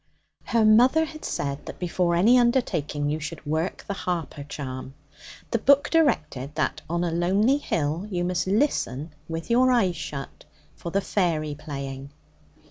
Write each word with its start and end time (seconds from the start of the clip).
Her 0.45 0.65
mother 0.65 1.05
had 1.05 1.23
said 1.23 1.67
that 1.67 1.77
before 1.77 2.15
any 2.15 2.35
undertaking 2.39 3.07
you 3.11 3.19
should 3.19 3.45
work 3.45 3.85
the 3.87 3.93
Harper 3.93 4.43
charm. 4.43 4.95
The 5.51 5.59
book 5.59 5.91
directed 5.91 6.55
that 6.55 6.81
on 6.89 7.03
a 7.03 7.11
lonely 7.11 7.57
hill, 7.57 8.07
you 8.09 8.23
must 8.23 8.47
listen 8.47 9.13
with 9.29 9.51
your 9.51 9.69
eyes 9.71 9.95
shut 9.95 10.45
for 10.75 10.89
the 10.89 11.01
fairy 11.01 11.53
playing. 11.53 12.09